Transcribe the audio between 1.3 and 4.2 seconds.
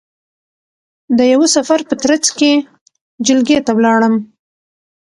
یوه سفر په ترځ کې جلگې ته ولاړم،